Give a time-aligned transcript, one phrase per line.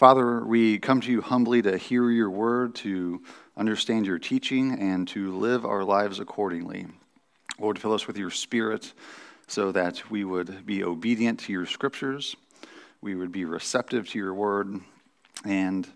[0.00, 3.20] Father, we come to you humbly to hear your word, to
[3.54, 6.86] understand your teaching, and to live our lives accordingly.
[7.58, 8.94] Lord, fill us with your spirit
[9.46, 12.34] so that we would be obedient to your scriptures,
[13.02, 14.80] we would be receptive to your word,
[15.44, 15.86] and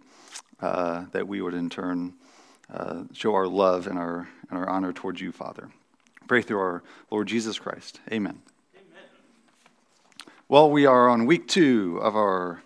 [0.61, 2.13] uh, that we would in turn
[2.71, 5.71] uh, show our love and our, and our honor towards you, Father.
[6.29, 8.01] Pray through our Lord Jesus Christ.
[8.13, 8.43] Amen.
[8.75, 9.09] Amen.
[10.47, 12.61] Well, we are on week two of our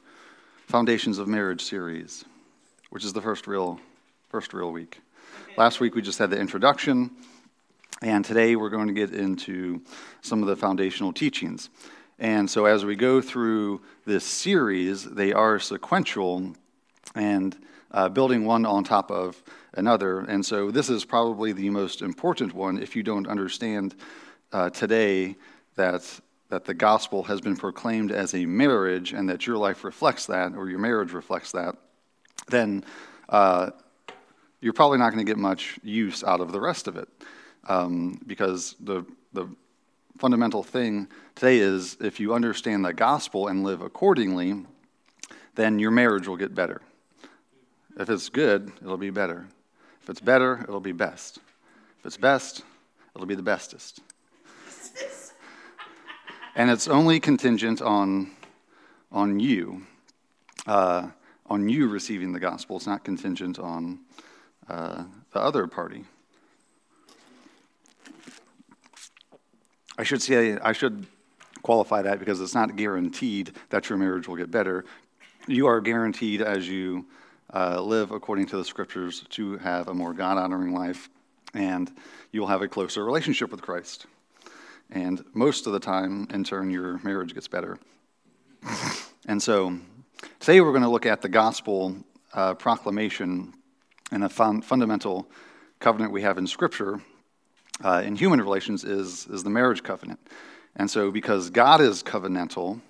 [0.69, 2.27] Foundations of Marriage series,
[2.91, 3.81] which is the first real,
[4.29, 5.01] first real week.
[5.57, 7.11] Last week we just had the introduction,
[8.03, 9.81] and today we're going to get into
[10.21, 11.71] some of the foundational teachings.
[12.19, 16.53] And so as we go through this series, they are sequential
[17.15, 17.57] and
[17.91, 19.43] uh, building one on top of
[19.73, 20.21] another.
[20.21, 23.95] And so this is probably the most important one if you don't understand
[24.53, 25.37] uh, today
[25.77, 30.27] that that the gospel has been proclaimed as a marriage and that your life reflects
[30.27, 31.77] that or your marriage reflects that,
[32.49, 32.85] then
[33.29, 33.71] uh,
[34.61, 37.09] you're probably not going to get much use out of the rest of it.
[37.69, 39.47] Um, because the, the
[40.19, 44.65] fundamental thing today is if you understand the gospel and live accordingly,
[45.55, 46.81] then your marriage will get better.
[47.99, 49.47] If it's good, it'll be better.
[50.03, 51.41] If it's better, it'll be best.
[51.99, 52.63] If it's best,
[53.15, 54.01] it'll be the bestest
[56.55, 58.31] and it's only contingent on,
[59.13, 59.83] on you,
[60.67, 61.09] uh,
[61.47, 62.77] on you receiving the gospel.
[62.77, 64.01] It's not contingent on
[64.69, 66.05] uh, the other party.
[69.97, 71.07] I should say, I should
[71.63, 74.85] qualify that because it's not guaranteed that your marriage will get better.
[75.47, 77.07] You are guaranteed as you
[77.53, 81.09] uh, live according to the scriptures to have a more God honoring life,
[81.55, 81.91] and
[82.31, 84.07] you will have a closer relationship with Christ.
[84.91, 87.79] And most of the time, in turn, your marriage gets better.
[89.27, 89.79] and so
[90.41, 91.97] today we're going to look at the gospel
[92.33, 93.55] uh, proclamation
[94.11, 95.31] and a fun- fundamental
[95.79, 97.01] covenant we have in Scripture
[97.85, 100.19] uh, in human relations is, is the marriage covenant.
[100.77, 102.81] And so, because God is covenantal,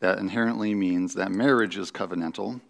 [0.00, 2.60] that inherently means that marriage is covenantal,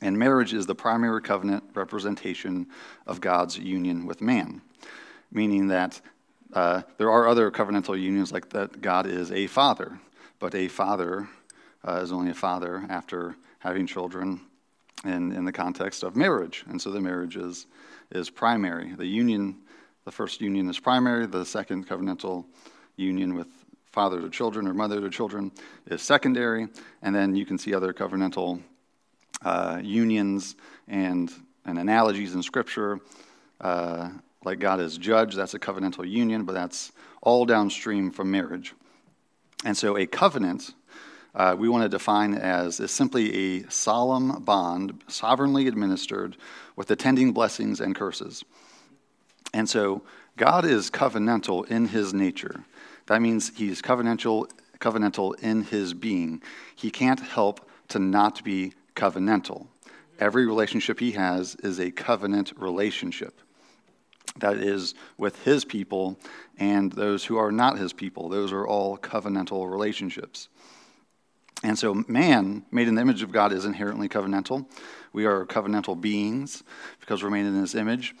[0.00, 2.66] and marriage is the primary covenant representation
[3.06, 4.62] of God's union with man,
[5.30, 6.00] meaning that
[6.52, 9.98] uh, there are other covenantal unions like that God is a father,
[10.38, 11.28] but a father
[11.86, 14.40] uh, is only a father after having children
[15.04, 16.64] in, in the context of marriage.
[16.68, 17.66] And so the marriage is,
[18.10, 18.92] is primary.
[18.92, 19.56] The union,
[20.04, 22.44] the first union is primary, the second covenantal
[22.96, 23.48] union with
[23.86, 25.52] father to children or mother to children
[25.86, 26.68] is secondary,
[27.02, 28.60] and then you can see other covenantal
[29.44, 30.56] uh, unions
[30.88, 31.32] and,
[31.64, 33.00] and analogies in Scripture.
[33.60, 34.10] Uh,
[34.44, 38.74] like God is judge, that's a covenantal union, but that's all downstream from marriage.
[39.64, 40.74] And so a covenant,
[41.34, 46.36] uh, we want to define as is simply a solemn bond, sovereignly administered,
[46.74, 48.44] with attending blessings and curses.
[49.54, 50.02] And so
[50.36, 52.64] God is covenantal in his nature.
[53.06, 56.42] That means he's covenantal, covenantal in his being.
[56.74, 59.66] He can't help to not be covenantal.
[60.18, 63.41] Every relationship he has is a covenant relationship
[64.38, 66.18] that is with his people
[66.58, 68.28] and those who are not his people.
[68.28, 70.48] Those are all covenantal relationships.
[71.64, 74.66] And so, man, made in the image of God, is inherently covenantal.
[75.12, 76.64] We are covenantal beings
[77.00, 78.16] because we're made in his image.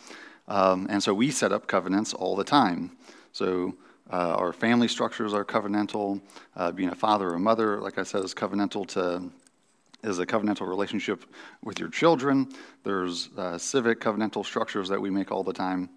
[0.46, 2.96] Um, and so, we set up covenants all the time.
[3.32, 3.74] So,
[4.12, 6.20] uh, our family structures are covenantal.
[6.54, 9.30] Uh, being a father or a mother, like I said, is covenantal to
[10.04, 11.24] is a covenantal relationship
[11.62, 12.48] with your children.
[12.82, 15.90] There's uh, civic covenantal structures that we make all the time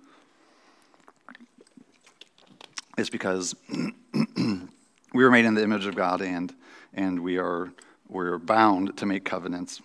[2.98, 3.56] is because
[4.14, 6.54] we were made in the image of God and,
[6.94, 7.72] and we are
[8.08, 9.82] we're bound to make covenants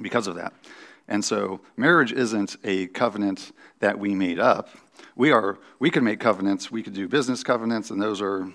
[0.00, 0.52] because of that.
[1.08, 4.70] And so marriage isn't a covenant that we made up.
[5.14, 8.50] We are we can make covenants, we could do business covenants, and those are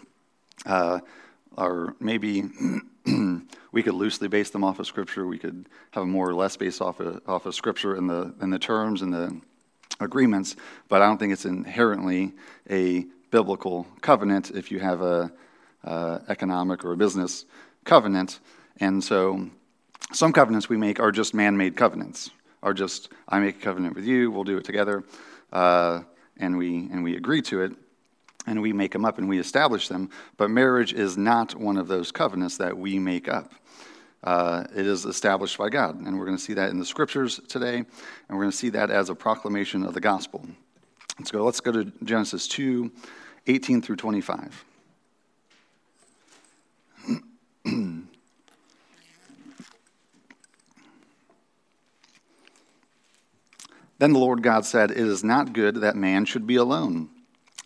[0.66, 1.00] uh,
[1.58, 2.44] are maybe
[3.72, 5.26] we could loosely base them off of scripture.
[5.26, 8.50] We could have more or less based off of, off of scripture in the in
[8.50, 9.40] the terms and the
[10.00, 10.56] agreements,
[10.90, 12.34] but I don't think it's inherently
[12.70, 15.32] a biblical covenant if you have a
[15.84, 17.46] uh, economic or a business
[17.86, 18.40] covenant.
[18.80, 19.50] And so
[20.12, 22.30] some covenants we make are just man-made covenants,
[22.62, 25.04] are just I make a covenant with you, we'll do it together,
[25.52, 26.02] uh,
[26.38, 27.72] and we and we agree to it,
[28.46, 30.10] and we make them up and we establish them.
[30.38, 33.54] But marriage is not one of those covenants that we make up.
[34.24, 37.40] Uh, it is established by God, and we're going to see that in the scriptures
[37.48, 37.88] today, and
[38.30, 40.46] we're going to see that as a proclamation of the gospel.
[41.18, 41.44] Let's go.
[41.44, 42.92] Let's go to Genesis two.
[43.48, 44.66] 18 through 25.
[54.02, 57.10] Then the Lord God said, It is not good that man should be alone.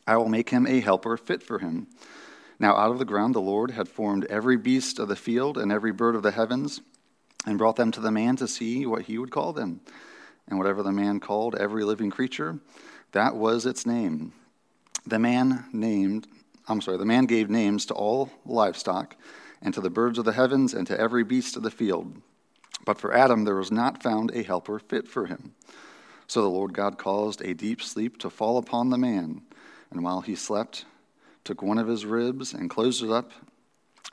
[0.06, 1.88] I will make him a helper fit for him.
[2.60, 5.72] Now out of the ground the Lord had formed every beast of the field and
[5.72, 6.82] every bird of the heavens,
[7.46, 9.80] and brought them to the man to see what he would call them.
[10.46, 12.60] And whatever the man called every living creature,
[13.14, 14.34] that was its name.
[15.08, 16.28] The man named,
[16.68, 19.16] I'm sorry, the man gave names to all livestock,
[19.62, 22.22] and to the birds of the heavens, and to every beast of the field.
[22.86, 25.54] But for Adam there was not found a helper fit for him.
[26.28, 29.42] So the Lord God caused a deep sleep to fall upon the man,
[29.92, 30.86] and while he slept,
[31.44, 33.32] took one of his ribs and closed it up,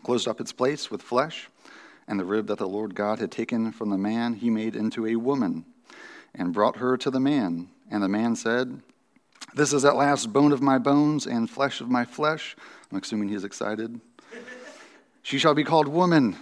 [0.04, 1.48] closed up its place with flesh,
[2.06, 5.06] and the rib that the Lord God had taken from the man he made into
[5.06, 5.64] a woman,
[6.34, 7.68] and brought her to the man.
[7.90, 8.82] And the man said,
[9.54, 12.56] This is at last bone of my bones and flesh of my flesh.
[12.90, 14.00] I'm assuming he's excited.
[15.22, 16.36] she shall be called woman,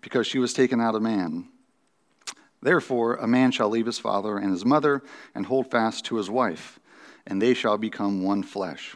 [0.00, 1.48] because she was taken out of man.
[2.60, 5.02] Therefore, a man shall leave his father and his mother
[5.34, 6.78] and hold fast to his wife,
[7.26, 8.94] and they shall become one flesh.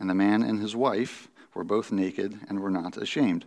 [0.00, 3.44] And the man and his wife were both naked and were not ashamed.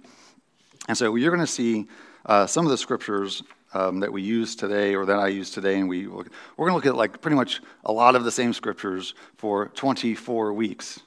[0.88, 1.88] And so you're going to see
[2.26, 3.44] uh, some of the scriptures
[3.74, 6.74] um, that we use today or that I use today, and we, we're going to
[6.74, 11.02] look at like pretty much a lot of the same scriptures for 24 weeks.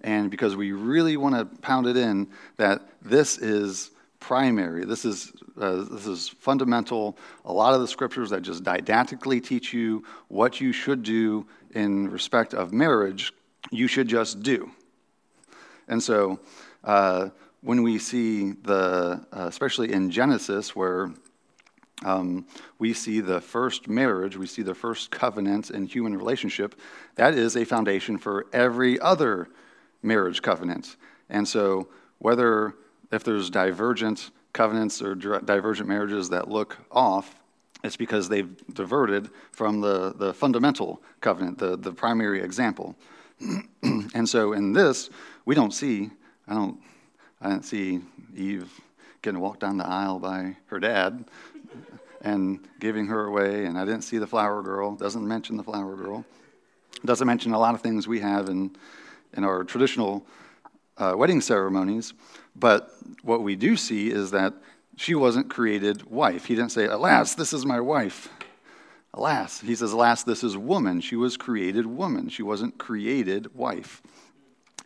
[0.00, 4.84] And because we really want to pound it in that this is primary.
[4.84, 7.16] This is, uh, this is fundamental.
[7.44, 12.10] A lot of the scriptures that just didactically teach you what you should do in
[12.10, 13.32] respect of marriage,
[13.70, 14.70] you should just do.
[15.86, 16.40] And so,
[16.84, 17.30] uh,
[17.60, 21.10] when we see the, uh, especially in Genesis, where
[22.04, 22.46] um,
[22.78, 26.74] we see the first marriage, we see the first covenant in human relationship,
[27.16, 29.48] that is a foundation for every other
[30.02, 30.96] marriage covenant.
[31.28, 32.74] And so, whether
[33.10, 37.40] if there's divergent covenants or divergent marriages that look off,
[37.84, 42.96] it's because they've diverted from the, the fundamental covenant, the, the primary example.
[43.82, 45.10] and so in this,
[45.44, 46.10] we don't see,
[46.48, 46.80] I don't,
[47.40, 48.00] I didn't see
[48.36, 48.68] Eve
[49.22, 51.24] getting walked down the aisle by her dad
[52.20, 54.96] and giving her away, and I didn't see the flower girl.
[54.96, 56.24] Doesn't mention the flower girl.
[57.04, 58.76] Doesn't mention a lot of things we have in,
[59.36, 60.26] in our traditional
[60.96, 62.12] uh, wedding ceremonies.
[62.56, 62.90] But
[63.22, 64.54] what we do see is that
[64.96, 66.46] she wasn't created wife.
[66.46, 68.28] He didn't say, Alas, this is my wife.
[69.14, 69.60] Alas.
[69.60, 71.00] He says, Alas, this is woman.
[71.00, 72.28] She was created woman.
[72.28, 74.02] She wasn't created wife.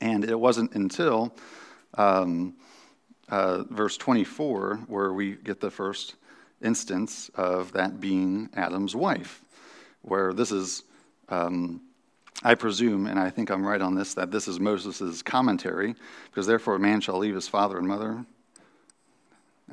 [0.01, 1.35] And it wasn't until
[1.95, 2.55] um,
[3.29, 6.17] uh, verse 24 where we get the first
[6.63, 9.43] instance of that being Adam's wife,
[10.03, 10.85] where this is.
[11.29, 11.83] Um,
[12.45, 15.95] I presume, and I think I'm right on this, that this is Moses' commentary,
[16.29, 18.27] because therefore a man shall leave his father and mother.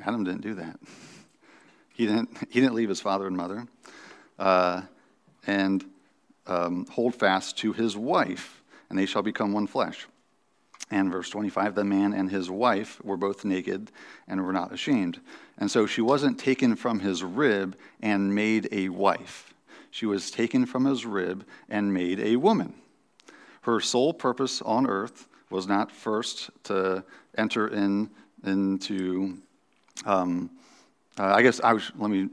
[0.04, 0.78] Adam didn't do that.
[1.92, 3.66] He didn't, he didn't leave his father and mother.
[4.38, 4.80] Uh,
[5.46, 5.84] and
[6.46, 10.06] um, hold fast to his wife, and they shall become one flesh.
[10.90, 13.92] And verse 25, the man and his wife were both naked
[14.26, 15.20] and were not ashamed.
[15.56, 19.50] And so she wasn't taken from his rib and made a wife
[19.90, 22.74] she was taken from his rib and made a woman.
[23.62, 27.04] Her sole purpose on earth was not first to
[27.36, 28.10] enter in
[28.44, 29.38] into.
[30.06, 30.50] Um,
[31.18, 32.28] uh, I guess I was, let me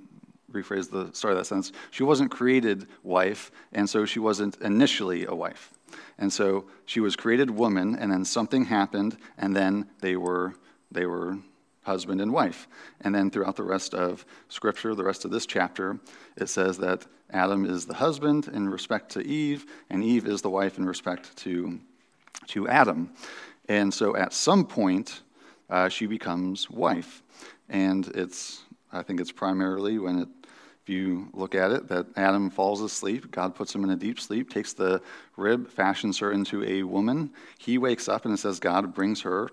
[0.53, 1.73] rephrase the start of that sentence.
[1.91, 5.73] She wasn't created wife, and so she wasn't initially a wife.
[6.17, 10.53] And so she was created woman, and then something happened, and then they were
[10.91, 11.37] they were
[11.87, 12.67] husband and wife.
[13.01, 15.99] And then throughout the rest of Scripture, the rest of this chapter,
[16.35, 20.49] it says that Adam is the husband in respect to Eve, and Eve is the
[20.49, 21.79] wife in respect to,
[22.47, 23.11] to Adam.
[23.69, 25.21] And so at some point,
[25.69, 27.23] uh, she becomes wife.
[27.69, 30.29] And it's, I think it's primarily when it,
[30.87, 33.31] if you look at it, that Adam falls asleep.
[33.31, 35.01] God puts him in a deep sleep, takes the
[35.35, 37.31] rib, fashions her into a woman.
[37.59, 39.49] He wakes up and it says God brings her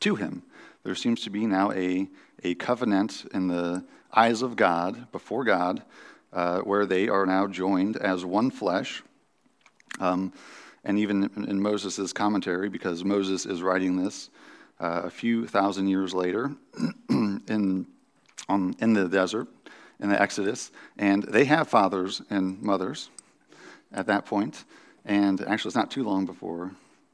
[0.00, 0.42] to him
[0.84, 2.08] there seems to be now a,
[2.42, 5.82] a covenant in the eyes of God, before God,
[6.32, 9.02] uh, where they are now joined as one flesh.
[10.00, 10.32] Um,
[10.84, 14.30] and even in, Moses' commentary, because Moses is writing this
[14.80, 16.50] uh, a few thousand years later
[17.08, 17.86] in,
[18.48, 19.46] on, in the desert,
[20.02, 23.08] in the Exodus, and they have fathers and mothers
[23.92, 24.64] at that point.
[25.04, 26.72] And actually, it's not too long before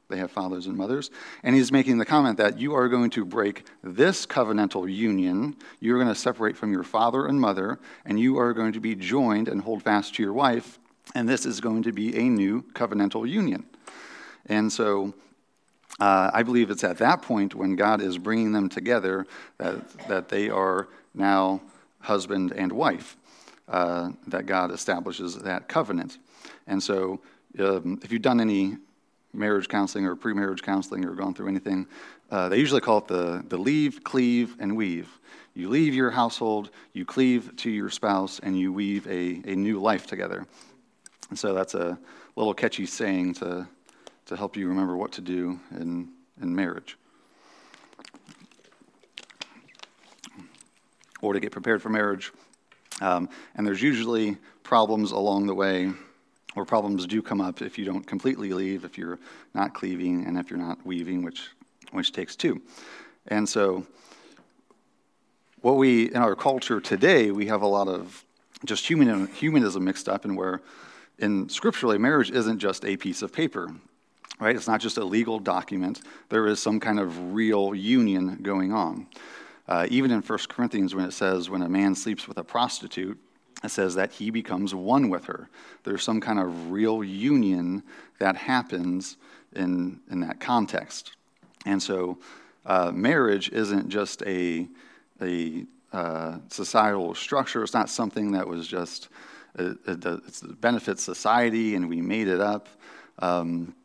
[0.09, 1.11] they have fathers and mothers.
[1.43, 5.55] And he's making the comment that you are going to break this covenantal union.
[5.79, 8.95] You're going to separate from your father and mother, and you are going to be
[8.95, 10.79] joined and hold fast to your wife.
[11.13, 13.65] And this is going to be a new covenantal union.
[14.47, 15.13] And so
[15.99, 19.27] uh, I believe it's at that point when God is bringing them together
[19.59, 21.61] that, that they are now
[22.01, 23.17] husband and wife.
[23.69, 26.17] uh, that God establishes that covenant.
[26.67, 27.21] And so,
[27.59, 28.77] um, if you've done any
[29.33, 31.87] marriage counseling or pre-marriage counseling or gone through anything,
[32.31, 35.07] uh, they usually call it the, the leave, cleave, and weave.
[35.53, 39.79] You leave your household, you cleave to your spouse, and you weave a, a new
[39.79, 40.45] life together.
[41.29, 41.97] And so that's a
[42.35, 43.67] little catchy saying to,
[44.27, 46.09] to help you remember what to do in,
[46.41, 46.97] in marriage.
[51.21, 52.31] Or to get prepared for marriage.
[53.01, 55.91] Um, and there's usually problems along the way
[56.55, 59.19] or problems do come up if you don't completely leave, if you're
[59.53, 61.49] not cleaving, and if you're not weaving, which,
[61.91, 62.61] which takes two.
[63.27, 63.85] And so,
[65.61, 68.23] what we, in our culture today, we have a lot of
[68.65, 70.61] just human, humanism mixed up, and where
[71.19, 73.73] in scripturally, marriage isn't just a piece of paper,
[74.39, 74.55] right?
[74.55, 76.01] It's not just a legal document.
[76.29, 79.07] There is some kind of real union going on.
[79.69, 83.19] Uh, even in 1 Corinthians, when it says, when a man sleeps with a prostitute,
[83.63, 85.47] it says that he becomes one with her.
[85.83, 87.83] There's some kind of real union
[88.17, 89.17] that happens
[89.55, 91.15] in, in that context.
[91.67, 92.17] And so
[92.65, 94.67] uh, marriage isn't just a,
[95.21, 99.09] a uh, societal structure, it's not something that was just,
[99.53, 102.69] it, it, it benefits society and we made it up.
[103.19, 103.75] Um,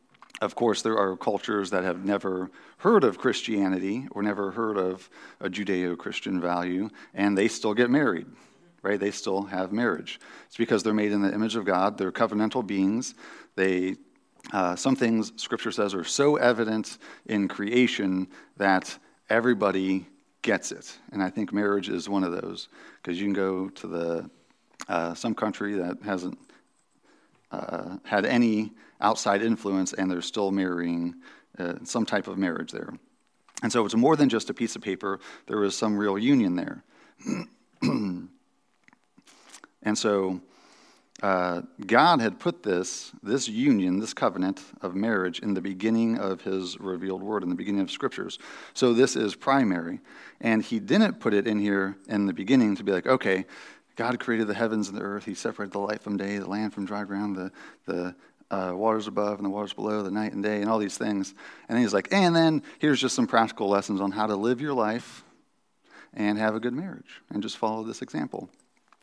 [0.45, 5.09] of course, there are cultures that have never heard of Christianity or never heard of
[5.41, 8.27] a Judeo Christian value, and they still get married
[8.85, 9.01] right?
[9.01, 10.21] They still have marriage.
[10.47, 11.97] It's because they're made in the image of God.
[11.97, 13.15] They're covenantal beings.
[13.57, 13.97] They,
[14.53, 18.97] uh, some things Scripture says are so evident in creation that
[19.31, 20.07] everybody
[20.43, 20.99] gets it.
[21.13, 22.69] And I think marriage is one of those
[23.03, 24.31] because you can go to the
[24.87, 26.39] uh, some country that hasn't
[27.51, 28.71] uh, had any
[29.05, 31.15] outside influence and they're still marrying
[31.59, 32.93] uh, some type of marriage there.
[33.63, 35.21] And so it's more than just a piece of paper.
[35.47, 36.83] There is some real union there.
[39.85, 40.41] And so
[41.23, 46.41] uh, God had put this, this union, this covenant of marriage in the beginning of
[46.41, 48.39] his revealed word, in the beginning of scriptures.
[48.73, 50.01] So this is primary.
[50.41, 53.45] And he didn't put it in here in the beginning to be like, okay,
[53.97, 55.25] God created the heavens and the earth.
[55.25, 57.53] He separated the light from day, the land from dry ground, the,
[57.87, 58.15] the
[58.51, 61.35] uh, waters above and the waters below, the night and day, and all these things.
[61.69, 64.75] And he's like, and then here's just some practical lessons on how to live your
[64.75, 65.25] life
[66.13, 68.49] and have a good marriage, and just follow this example.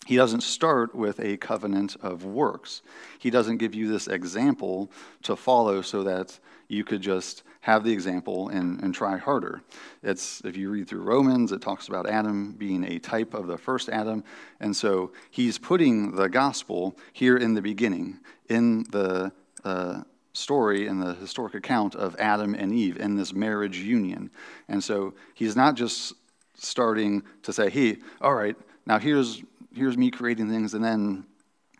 [0.06, 2.82] He doesn't start with a covenant of works.
[3.20, 4.90] He doesn't give you this example
[5.24, 9.62] to follow so that you could just have the example and, and try harder.
[10.03, 13.58] It's if you read through Romans, it talks about Adam being a type of the
[13.58, 14.24] first Adam.
[14.60, 19.32] And so he's putting the gospel here in the beginning, in the
[19.63, 20.01] uh,
[20.34, 24.32] story, in the historic account of Adam and Eve in this marriage union.
[24.68, 26.13] And so he's not just
[26.56, 31.25] starting to say, hey, all right, now here's here's me creating things, and then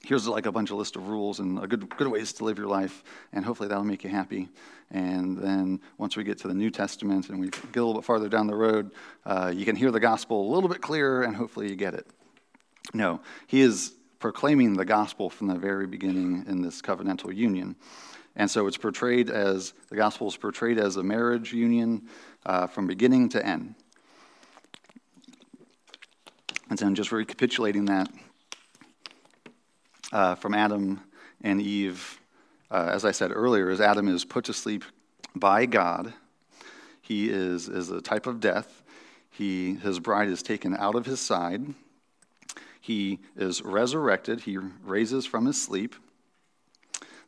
[0.04, 2.68] here's like a bunch of list of rules and good, good ways to live your
[2.68, 3.04] life,
[3.34, 4.50] and hopefully that'll make you happy.
[4.90, 8.04] And then once we get to the New Testament and we get a little bit
[8.04, 8.92] farther down the road,
[9.26, 12.08] uh, you can hear the gospel a little bit clearer, and hopefully you get it.
[12.94, 17.76] No, he is proclaiming the gospel from the very beginning in this covenantal union.
[18.36, 22.08] And so it's portrayed as, the gospel is portrayed as a marriage union
[22.46, 23.76] uh, from beginning to end.
[26.70, 28.10] And so I'm just recapitulating that
[30.12, 31.02] uh, from Adam
[31.42, 32.20] and Eve.
[32.70, 34.84] Uh, as I said earlier, as Adam is put to sleep
[35.36, 36.14] by God,
[37.02, 38.84] he is, is a type of death.
[39.30, 41.74] He, his bride is taken out of his side.
[42.80, 44.42] He is resurrected.
[44.42, 45.96] He raises from his sleep.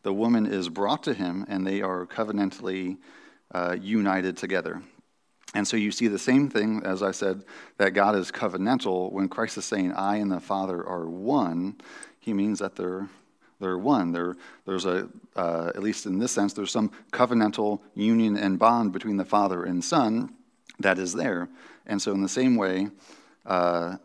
[0.03, 2.97] The woman is brought to him, and they are covenantally
[3.53, 4.81] uh, united together.
[5.53, 7.43] And so you see the same thing, as I said,
[7.77, 9.11] that God is covenantal.
[9.11, 11.75] When Christ is saying, I and the Father are one,
[12.23, 13.09] he means that they're,
[13.59, 14.13] they're one.
[14.13, 18.93] There, there's a, uh, at least in this sense, there's some covenantal union and bond
[18.93, 20.33] between the Father and Son
[20.79, 21.49] that is there.
[21.85, 22.87] And so, in the same way
[23.45, 23.97] uh,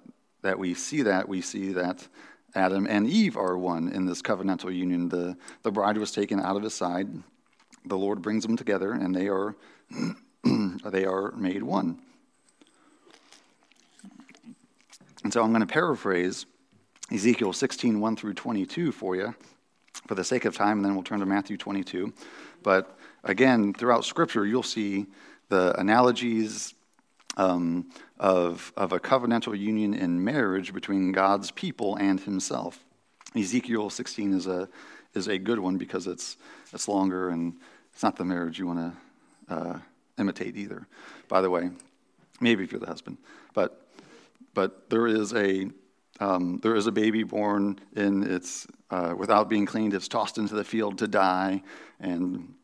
[0.43, 2.09] that we see that, we see that
[2.57, 5.09] Adam and Eve are one in this covenantal union.
[5.09, 7.09] The, the bride was taken out of his side,
[7.85, 9.55] the Lord brings them together, and they are.
[10.85, 11.99] they are made one.
[15.23, 16.47] And so I'm going to paraphrase
[17.11, 19.35] Ezekiel 16, 1 through 22 for you
[20.07, 22.13] for the sake of time, and then we'll turn to Matthew 22.
[22.63, 25.07] But again, throughout Scripture, you'll see
[25.49, 26.75] the analogies
[27.37, 32.85] um, of, of a covenantal union in marriage between God's people and Himself.
[33.35, 34.69] Ezekiel 16 is a,
[35.15, 36.37] is a good one because it's,
[36.73, 37.55] it's longer and
[37.93, 38.95] it's not the marriage you want
[39.49, 39.79] to uh,
[40.19, 40.87] imitate either,
[41.29, 41.71] by the way.
[42.41, 43.19] Maybe if you're the husband.
[43.55, 43.89] But,
[44.55, 45.71] but there is a,
[46.21, 50.55] um, there is a baby born and it's uh, without being cleaned it's tossed into
[50.55, 51.63] the field to die.
[52.01, 52.55] And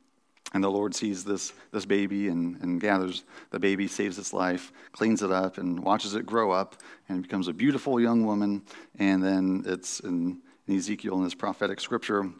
[0.52, 4.73] and the lord sees this, this baby and, and gathers the baby saves its life
[4.92, 6.76] cleans it up and watches it grow up
[7.08, 8.62] and becomes a beautiful young woman.
[8.99, 12.30] And then it's in, in ezekiel in his prophetic scripture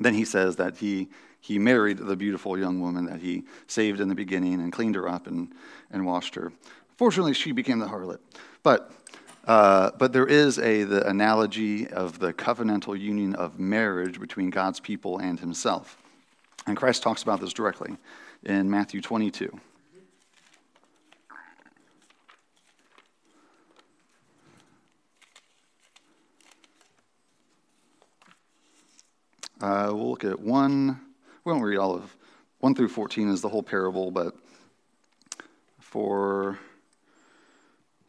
[0.00, 1.08] then he says that he
[1.40, 5.08] he married the beautiful young woman that he saved in the beginning and cleaned her
[5.08, 5.52] up and,
[5.92, 6.52] and washed her.
[6.96, 8.18] Fortunately she became the harlot.
[8.64, 8.90] But
[9.46, 14.80] uh, but there is a the analogy of the covenantal union of marriage between God's
[14.80, 15.96] people and Himself,
[16.66, 17.96] and Christ talks about this directly
[18.42, 19.58] in Matthew 22.
[29.58, 31.00] Uh, we'll look at one.
[31.44, 32.14] We won't read all of
[32.60, 34.34] one through 14 is the whole parable, but
[35.78, 36.58] for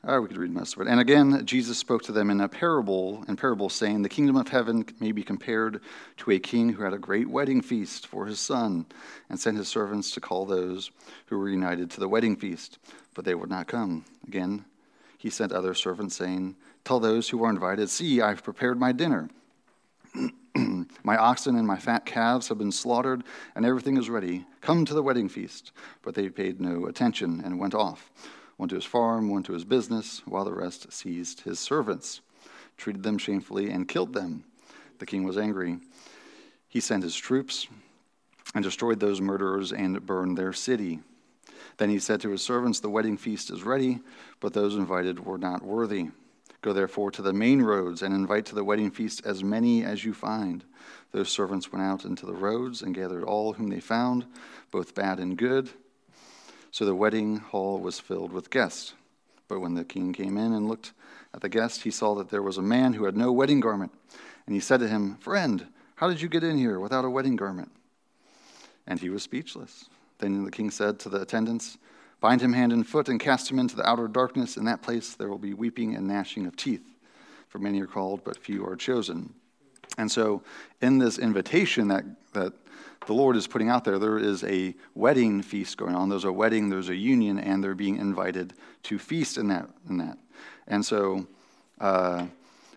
[0.04, 0.88] uh, we could read most of it.
[0.88, 4.48] And again, Jesus spoke to them in a parable, in parable, saying, The kingdom of
[4.48, 5.82] heaven may be compared
[6.18, 8.86] to a king who had a great wedding feast for his son,
[9.30, 10.92] and sent his servants to call those
[11.26, 12.78] who were united to the wedding feast,
[13.16, 14.06] but they would not come.
[14.28, 14.66] Again,
[15.18, 19.30] he sent other servants, saying, Tell those who are invited, See, I've prepared my dinner.
[21.04, 23.24] my oxen and my fat calves have been slaughtered,
[23.56, 24.46] and everything is ready.
[24.62, 25.72] Come to the wedding feast.
[26.04, 28.12] But they paid no attention and went off
[28.58, 32.22] one to his farm, one to his business, while the rest seized his servants,
[32.76, 34.44] treated them shamefully, and killed them.
[35.00, 35.78] The king was angry.
[36.68, 37.68] He sent his troops
[38.54, 41.00] and destroyed those murderers and burned their city.
[41.78, 44.00] Then he said to his servants, The wedding feast is ready,
[44.40, 46.10] but those invited were not worthy.
[46.62, 50.04] Go therefore to the main roads and invite to the wedding feast as many as
[50.04, 50.64] you find.
[51.12, 54.26] Those servants went out into the roads and gathered all whom they found,
[54.72, 55.70] both bad and good.
[56.72, 58.94] So the wedding hall was filled with guests.
[59.48, 60.94] But when the king came in and looked
[61.34, 63.92] at the guest, he saw that there was a man who had no wedding garment.
[64.46, 67.36] And he said to him, Friend, how did you get in here without a wedding
[67.36, 67.72] garment?
[68.86, 69.86] And he was speechless.
[70.20, 71.78] Then the king said to the attendants,
[72.20, 74.58] Bind him hand and foot and cast him into the outer darkness.
[74.58, 76.84] In that place there will be weeping and gnashing of teeth.
[77.48, 79.34] For many are called, but few are chosen.
[79.98, 80.44] And so,
[80.82, 82.04] in this invitation that,
[82.34, 82.54] that
[83.06, 86.10] the Lord is putting out there, there is a wedding feast going on.
[86.10, 89.70] There's a wedding, there's a union, and they're being invited to feast in that.
[89.90, 90.18] In that.
[90.68, 91.28] And so,
[91.80, 92.28] uh,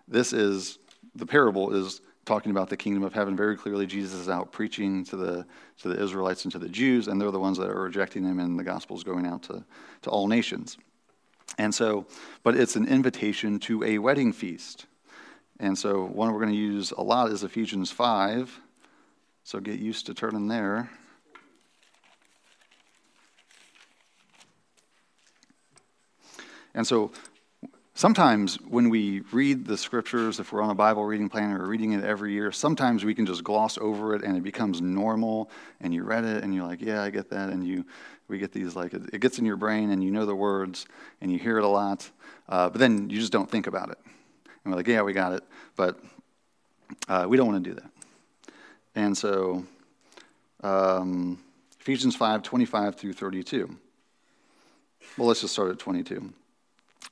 [0.07, 0.79] this is
[1.15, 3.85] the parable is talking about the kingdom of heaven very clearly.
[3.85, 5.45] Jesus is out preaching to the
[5.79, 8.39] to the Israelites and to the Jews, and they're the ones that are rejecting him,
[8.39, 9.63] and the gospel is going out to,
[10.03, 10.77] to all nations.
[11.57, 12.05] And so,
[12.43, 14.85] but it's an invitation to a wedding feast.
[15.59, 18.61] And so, one we're going to use a lot is Ephesians 5.
[19.43, 20.89] So, get used to turning there.
[26.73, 27.11] And so,
[27.93, 31.91] sometimes when we read the scriptures, if we're on a Bible reading plan or reading
[31.93, 35.49] it every year, sometimes we can just gloss over it and it becomes normal.
[35.81, 37.49] And you read it and you're like, yeah, I get that.
[37.49, 37.85] And you,
[38.27, 40.85] we get these like, it gets in your brain and you know the words
[41.21, 42.09] and you hear it a lot.
[42.47, 43.97] Uh, but then you just don't think about it.
[44.63, 45.43] And we're like, yeah, we got it.
[45.75, 45.99] But
[47.07, 48.00] uh, we don't want to do that.
[48.95, 49.65] And so,
[50.63, 51.41] um,
[51.79, 53.77] Ephesians 5 25 through 32.
[55.17, 56.33] Well, let's just start at 22.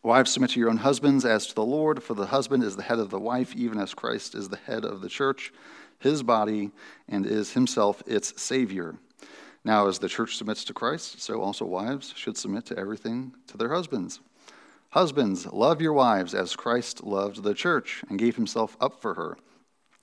[0.02, 2.84] Wives, submit to your own husbands as to the Lord, for the husband is the
[2.84, 5.52] head of the wife, even as Christ is the head of the church,
[6.00, 6.72] his body,
[7.10, 8.96] and is himself its Savior.
[9.66, 13.58] Now, as the church submits to Christ, so also wives should submit to everything to
[13.58, 14.22] their husbands.
[14.92, 19.38] Husbands, love your wives as Christ loved the church and gave himself up for her,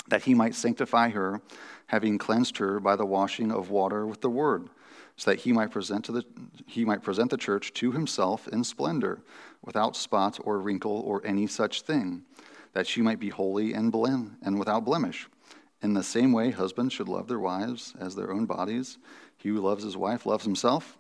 [0.08, 1.40] that he might sanctify her,
[1.86, 4.68] having cleansed her by the washing of water with the word,
[5.16, 6.24] so that he might present, to the,
[6.66, 9.20] he might present the church to himself in splendor,
[9.64, 12.22] without spot or wrinkle or any such thing,
[12.72, 15.28] that she might be holy and, blem- and without blemish.
[15.82, 18.98] In the same way, husbands should love their wives as their own bodies.
[19.36, 20.98] He who loves his wife loves himself.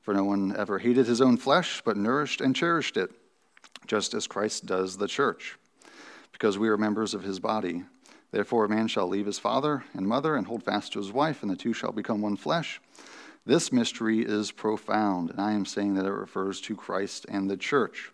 [0.00, 3.10] For no one ever hated his own flesh, but nourished and cherished it
[3.86, 5.58] just as Christ does the church,
[6.32, 7.84] because we are members of his body.
[8.32, 11.42] Therefore, a man shall leave his father and mother and hold fast to his wife,
[11.42, 12.80] and the two shall become one flesh.
[13.44, 17.56] This mystery is profound, and I am saying that it refers to Christ and the
[17.56, 18.10] church.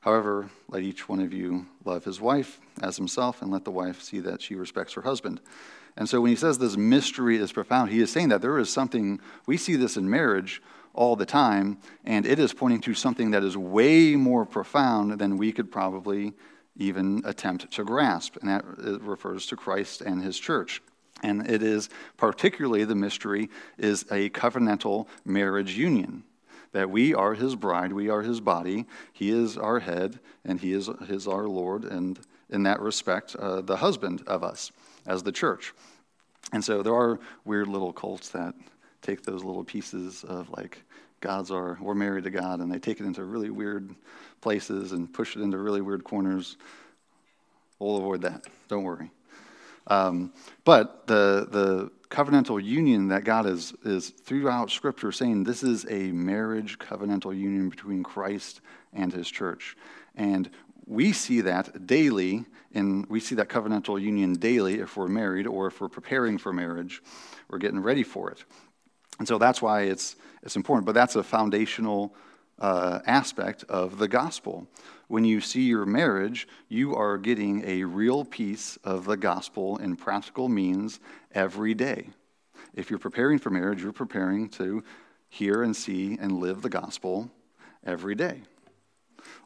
[0.00, 4.02] However, let each one of you love his wife as himself, and let the wife
[4.02, 5.40] see that she respects her husband.
[5.96, 8.68] And so when he says this mystery is profound, he is saying that there is
[8.68, 10.60] something, we see this in marriage
[10.92, 15.38] all the time, and it is pointing to something that is way more profound than
[15.38, 16.34] we could probably
[16.76, 18.64] even attempt to grasp, and that
[19.02, 20.82] refers to Christ and his church.
[21.22, 26.24] And it is particularly the mystery is a covenantal marriage union.
[26.74, 30.72] that we are his bride, we are his body, he is our head, and he
[30.72, 32.18] is, is our Lord, and
[32.50, 34.72] in that respect, uh, the husband of us
[35.06, 35.72] as the church.
[36.52, 38.54] And so there are weird little cults that
[39.02, 40.82] take those little pieces of like,
[41.24, 41.78] God's are.
[41.80, 43.94] we're married to God, and they take it into really weird
[44.42, 46.58] places and push it into really weird corners.
[47.78, 48.44] We'll avoid that.
[48.68, 49.10] Don't worry.
[49.86, 50.34] Um,
[50.66, 56.12] but the, the covenantal union that God is, is throughout Scripture saying this is a
[56.12, 58.60] marriage covenantal union between Christ
[58.92, 59.78] and his church.
[60.14, 60.50] And
[60.84, 65.68] we see that daily, and we see that covenantal union daily if we're married or
[65.68, 67.02] if we're preparing for marriage,
[67.48, 68.44] we're getting ready for it.
[69.18, 70.86] And so that's why it's, it's important.
[70.86, 72.14] But that's a foundational
[72.58, 74.66] uh, aspect of the gospel.
[75.08, 79.96] When you see your marriage, you are getting a real piece of the gospel in
[79.96, 81.00] practical means
[81.32, 82.08] every day.
[82.74, 84.82] If you're preparing for marriage, you're preparing to
[85.28, 87.30] hear and see and live the gospel
[87.84, 88.42] every day.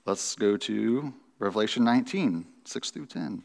[0.07, 3.42] Let's go to Revelation 19, 6 through 10.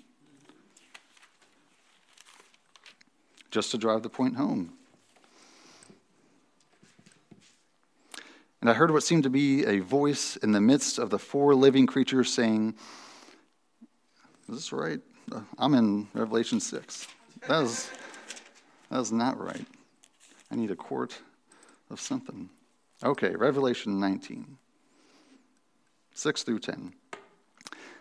[3.52, 4.74] Just to drive the point home.
[8.63, 11.54] And I heard what seemed to be a voice in the midst of the four
[11.54, 12.76] living creatures saying,
[14.47, 15.02] Is this right?
[15.30, 17.08] Uh, I'm in Revelation 6.
[17.49, 17.91] That is,
[18.89, 19.65] that is not right.
[20.49, 21.19] I need a quart
[21.91, 22.49] of something.
[23.04, 24.58] Okay, Revelation 19,
[26.13, 26.93] 6 through 10.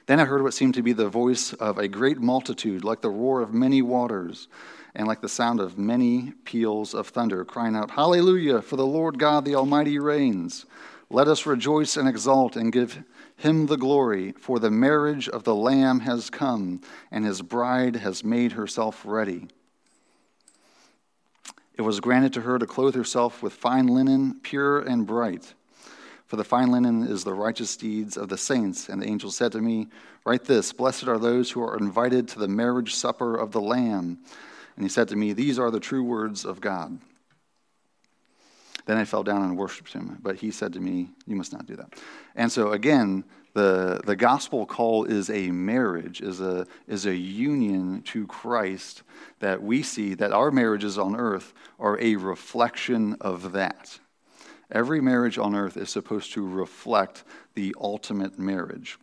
[0.07, 3.11] Then I heard what seemed to be the voice of a great multitude, like the
[3.11, 4.46] roar of many waters
[4.95, 9.19] and like the sound of many peals of thunder, crying out, Hallelujah, for the Lord
[9.19, 10.67] God the Almighty reigns.
[11.09, 13.03] Let us rejoice and exult and give
[13.37, 18.23] him the glory, for the marriage of the Lamb has come, and his bride has
[18.23, 19.49] made herself ready.
[21.75, 25.55] It was granted to her to clothe herself with fine linen, pure and bright.
[26.27, 28.89] For the fine linen is the righteous deeds of the saints.
[28.89, 29.89] And the angel said to me,
[30.25, 34.19] Write this Blessed are those who are invited to the marriage supper of the Lamb.
[34.77, 36.99] And he said to me, These are the true words of God.
[38.87, 40.19] Then I fell down and worshiped him.
[40.23, 41.95] But he said to me, You must not do that.
[42.35, 48.03] And so again, the, the gospel call is a marriage, is a, is a union
[48.03, 49.03] to Christ
[49.41, 53.99] that we see that our marriages on earth are a reflection of that.
[54.71, 58.99] Every marriage on earth is supposed to reflect the ultimate marriage.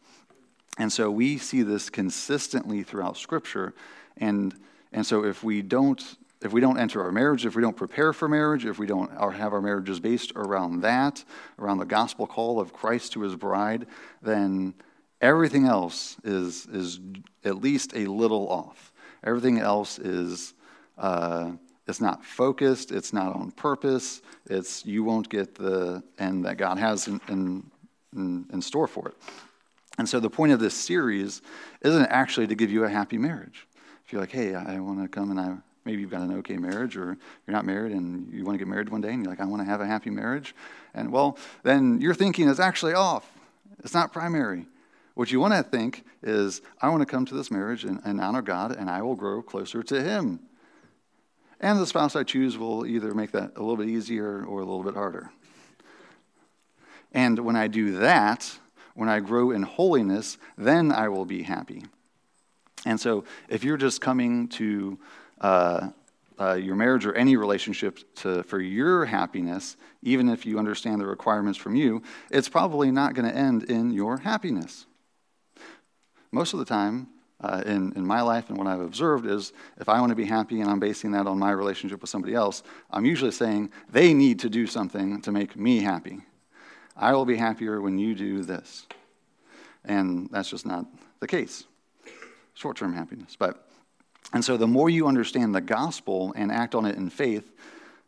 [0.79, 3.75] And so we see this consistently throughout Scripture.
[4.17, 4.55] And
[4.91, 6.03] and so if we don't
[6.41, 9.11] if we don't enter our marriage, if we don't prepare for marriage, if we don't
[9.11, 11.23] have our marriages based around that,
[11.57, 13.87] around the gospel call of Christ to his bride,
[14.21, 14.73] then
[15.19, 16.99] everything else is, is
[17.43, 18.93] at least a little off.
[19.23, 20.53] Everything else is
[20.97, 21.51] uh,
[21.87, 26.77] it's not focused, it's not on purpose, it's you won't get the end that God
[26.77, 27.69] has in, in,
[28.15, 29.15] in, in store for it.
[29.97, 31.41] And so the point of this series
[31.81, 33.67] isn't actually to give you a happy marriage
[34.09, 36.57] if you're like, hey, I want to come and I maybe you've got an okay
[36.57, 39.31] marriage or you're not married and you want to get married one day and you're
[39.31, 40.55] like, I want to have a happy marriage.
[40.95, 43.31] And well, then your thinking is actually off.
[43.83, 44.65] It's not primary.
[45.13, 48.19] What you want to think is, I want to come to this marriage and, and
[48.19, 50.39] honor God and I will grow closer to Him.
[51.59, 54.65] And the spouse I choose will either make that a little bit easier or a
[54.65, 55.29] little bit harder.
[57.11, 58.57] And when I do that,
[58.95, 61.83] when I grow in holiness, then I will be happy.
[62.85, 64.99] And so, if you're just coming to
[65.41, 65.89] uh,
[66.39, 71.05] uh, your marriage or any relationship to, for your happiness, even if you understand the
[71.05, 74.85] requirements from you, it's probably not going to end in your happiness.
[76.31, 77.07] Most of the time,
[77.41, 80.25] uh, in, in my life and what I've observed is if I want to be
[80.25, 84.13] happy and I'm basing that on my relationship with somebody else, I'm usually saying they
[84.13, 86.19] need to do something to make me happy.
[86.97, 88.85] I will be happier when you do this.
[89.85, 90.85] And that's just not
[91.21, 91.63] the case
[92.59, 93.35] short term happiness.
[93.39, 93.65] But,
[94.33, 97.49] and so the more you understand the gospel and act on it in faith,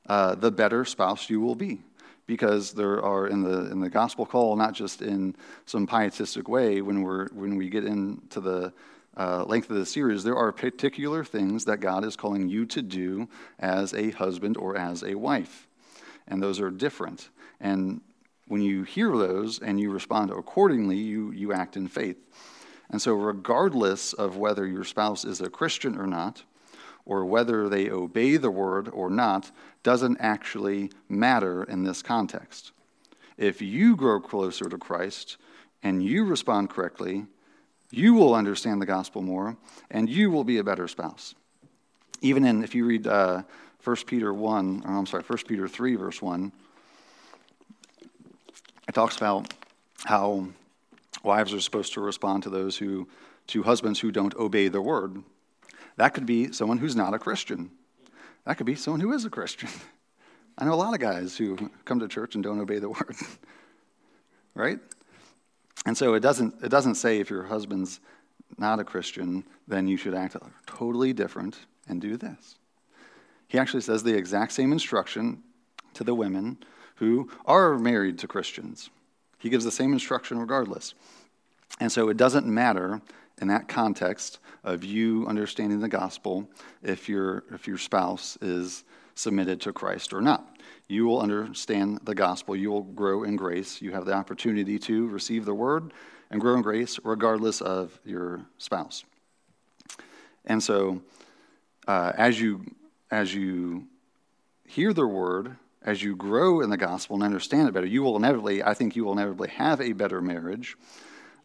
[0.07, 1.81] uh, the better spouse you will be.
[2.27, 5.35] Because there are in the in the gospel call, not just in
[5.65, 8.71] some pietistic way, when we're when we get into the
[9.17, 12.81] uh, length of the series, there are particular things that God is calling you to
[12.81, 13.27] do
[13.59, 15.67] as a husband or as a wife,
[16.27, 17.29] and those are different.
[17.59, 17.99] And
[18.47, 22.17] when you hear those and you respond accordingly, you you act in faith.
[22.91, 26.43] And so, regardless of whether your spouse is a Christian or not,
[27.05, 29.49] or whether they obey the word or not,
[29.81, 32.71] doesn't actually matter in this context.
[33.37, 35.37] If you grow closer to Christ
[35.81, 37.25] and you respond correctly,
[37.89, 39.57] you will understand the gospel more
[39.89, 41.33] and you will be a better spouse.
[42.21, 43.41] Even in, if you read uh,
[43.83, 46.51] 1 Peter 1, or I'm sorry, 1 Peter 3, verse 1,
[48.87, 49.51] it talks about
[50.03, 50.47] how
[51.23, 53.07] wives are supposed to respond to those who,
[53.47, 55.23] to husbands who don't obey the word.
[55.97, 57.71] That could be someone who's not a Christian.
[58.45, 59.69] That could be someone who is a Christian.
[60.57, 63.15] I know a lot of guys who come to church and don't obey the word.
[64.55, 64.79] right?
[65.85, 67.99] And so it doesn't, it doesn't say if your husband's
[68.57, 71.57] not a Christian, then you should act totally different
[71.87, 72.55] and do this.
[73.47, 75.43] He actually says the exact same instruction
[75.93, 76.57] to the women
[76.95, 78.89] who are married to Christians.
[79.41, 80.93] He gives the same instruction regardless.
[81.79, 83.01] And so it doesn't matter
[83.41, 86.47] in that context of you understanding the gospel
[86.83, 88.83] if your, if your spouse is
[89.15, 90.57] submitted to Christ or not.
[90.87, 92.55] You will understand the gospel.
[92.55, 93.81] You will grow in grace.
[93.81, 95.91] You have the opportunity to receive the word
[96.29, 99.03] and grow in grace regardless of your spouse.
[100.45, 101.01] And so,
[101.87, 102.65] uh, as you
[103.09, 103.87] as you
[104.65, 108.15] hear the word, as you grow in the gospel and understand it better, you will
[108.15, 110.77] inevitably, I think, you will inevitably have a better marriage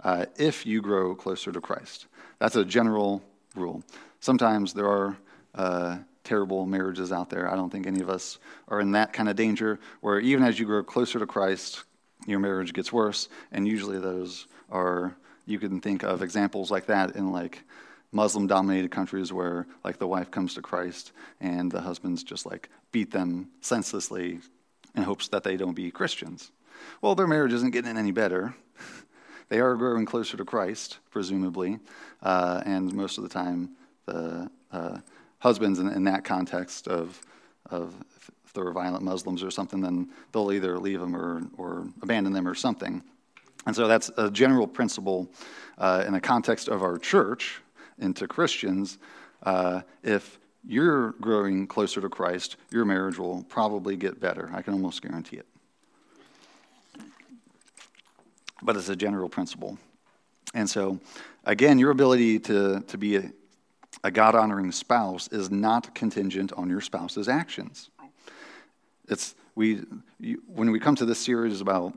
[0.05, 2.07] uh, if you grow closer to Christ.
[2.39, 3.23] That's a general
[3.55, 3.83] rule.
[4.21, 5.17] Sometimes there are
[5.55, 7.51] uh, terrible marriages out there.
[7.51, 10.59] I don't think any of us are in that kind of danger where even as
[10.59, 11.85] you grow closer to Christ,
[12.27, 13.29] your marriage gets worse.
[13.53, 17.63] And usually those are, you can think of examples like that in like
[18.13, 22.69] Muslim dominated countries where like the wife comes to Christ and the husbands just like
[22.93, 24.41] beat them senselessly
[24.95, 26.51] in hopes that they don't be Christians.
[27.01, 28.55] Well, their marriage isn't getting any better.
[29.49, 31.79] they are growing closer to Christ, presumably,
[32.23, 33.71] uh, and most of the time
[34.07, 34.99] the uh,
[35.39, 37.21] husbands in, in, that context of,
[37.71, 37.95] of
[38.45, 42.47] if they're violent Muslims or something, then they'll either leave them or, or abandon them
[42.47, 43.03] or something.
[43.67, 45.29] And so that's a general principle
[45.77, 47.61] uh, in the context of our church
[47.99, 48.99] into Christians.
[49.43, 54.51] Uh, if you're growing closer to Christ, your marriage will probably get better.
[54.53, 55.47] I can almost guarantee it.
[58.63, 59.79] But it's a general principle.
[60.55, 60.99] And so,
[61.45, 63.31] again, your ability to, to be a,
[64.03, 67.91] a God honoring spouse is not contingent on your spouse's actions.
[69.09, 69.83] It's, we,
[70.19, 71.97] you, when we come to this series about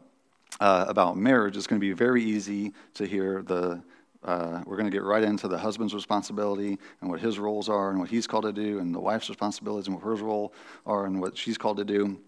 [0.59, 3.81] uh, about marriage, it's going to be very easy to hear the.
[4.23, 7.89] Uh, we're going to get right into the husband's responsibility and what his roles are
[7.89, 10.53] and what he's called to do, and the wife's responsibilities and what her role
[10.85, 12.19] are and what she's called to do.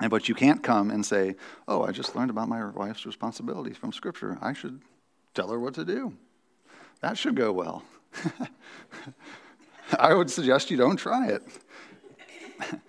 [0.00, 1.34] And but you can't come and say,
[1.66, 4.38] "Oh, I just learned about my wife's responsibilities from Scripture.
[4.40, 4.80] I should
[5.34, 6.14] tell her what to do."
[7.00, 7.82] That should go well.
[9.98, 11.42] I would suggest you don't try it.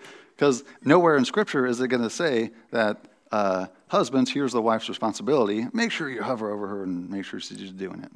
[0.42, 2.98] Because nowhere in Scripture is it going to say that
[3.32, 5.68] uh, husbands, here's the wife's responsibility.
[5.72, 8.12] Make sure you hover over her and make sure she's doing it.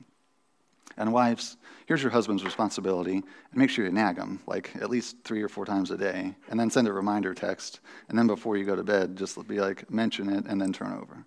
[0.97, 5.17] And wives, here's your husband's responsibility, and make sure you nag him, like at least
[5.23, 7.81] three or four times a day, and then send a reminder text.
[8.09, 10.93] And then before you go to bed, just be like, mention it, and then turn
[10.93, 11.25] over.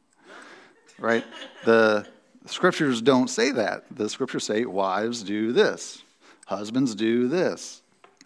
[0.98, 1.24] Right?
[1.64, 2.06] The
[2.46, 3.84] scriptures don't say that.
[3.90, 6.02] The scriptures say, wives do this,
[6.46, 7.82] husbands do this.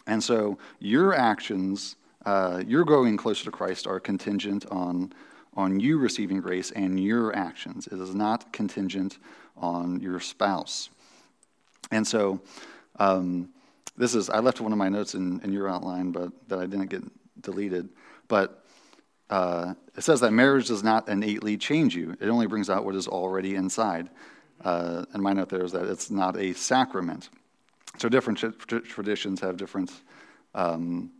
[0.07, 5.13] And so your actions, uh, your growing closer to Christ, are contingent on
[5.55, 7.87] on you receiving grace and your actions.
[7.87, 9.19] It is not contingent
[9.57, 10.89] on your spouse.
[11.93, 12.41] And so,
[12.99, 13.51] um,
[13.97, 16.67] this is, I left one of my notes in, in your outline, but that I
[16.67, 17.03] didn't get
[17.41, 17.91] deleted.
[18.27, 18.65] But
[19.29, 22.95] uh, it says that marriage does not innately change you, it only brings out what
[22.95, 24.09] is already inside.
[24.65, 27.29] Uh, and my note there is that it's not a sacrament.
[27.99, 29.93] So, different traditions have different
[30.55, 31.11] um,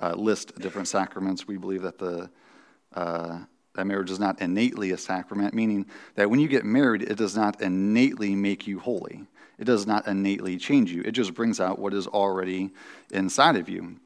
[0.00, 1.46] uh, list different sacraments.
[1.46, 2.30] We believe that the
[2.94, 3.40] uh,
[3.74, 7.36] that marriage is not innately a sacrament, meaning that when you get married, it does
[7.36, 9.26] not innately make you holy.
[9.60, 11.02] It does not innately change you.
[11.04, 12.70] It just brings out what is already
[13.10, 13.96] inside of you.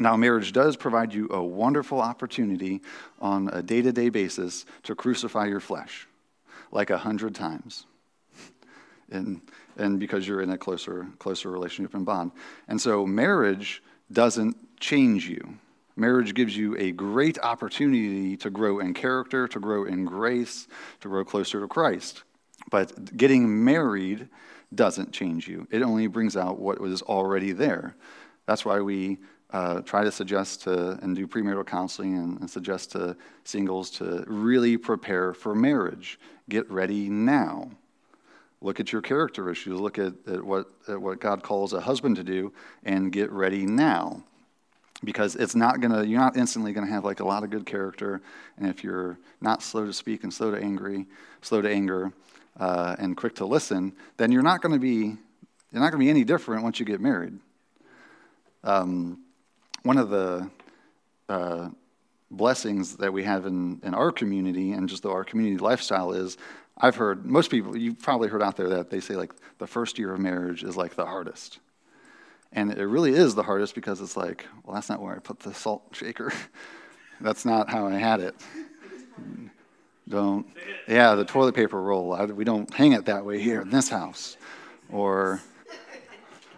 [0.00, 2.82] Now, marriage does provide you a wonderful opportunity
[3.20, 6.08] on a day to day basis to crucify your flesh
[6.72, 7.86] like a hundred times.
[9.12, 9.40] and,
[9.76, 12.32] and because you're in a closer, closer relationship and bond.
[12.66, 15.58] And so, marriage doesn't change you.
[15.94, 20.66] Marriage gives you a great opportunity to grow in character, to grow in grace,
[21.00, 22.24] to grow closer to Christ.
[22.70, 24.28] But getting married
[24.74, 27.96] doesn't change you, it only brings out what was already there.
[28.46, 29.18] That's why we
[29.52, 34.24] uh, try to suggest to and do premarital counseling and, and suggest to singles to
[34.26, 36.18] really prepare for marriage.
[36.48, 37.70] Get ready now.
[38.60, 39.80] Look at your character issues.
[39.80, 42.52] Look at, at, what, at what God calls a husband to do
[42.84, 44.22] and get ready now
[45.02, 48.20] because it's not to you're not instantly to have like a lot of good character
[48.58, 51.06] and if you're not slow to speak and slow to angry
[51.40, 52.12] slow to anger
[52.58, 55.16] uh, and quick to listen then you're not going to be
[55.72, 57.38] you're not going to be any different once you get married
[58.64, 59.22] um,
[59.82, 60.50] one of the
[61.28, 61.68] uh,
[62.30, 66.36] blessings that we have in, in our community and just our community lifestyle is
[66.76, 69.98] I've heard most people, you've probably heard out there that they say like the first
[69.98, 71.58] year of marriage is like the hardest.
[72.52, 75.40] And it really is the hardest because it's like, well, that's not where I put
[75.40, 76.32] the salt shaker.
[77.20, 78.34] that's not how I had it.
[80.10, 80.44] Don't,
[80.88, 82.12] yeah, the toilet paper roll.
[82.12, 84.36] I, we don't hang it that way here in this house.
[84.90, 85.40] Or,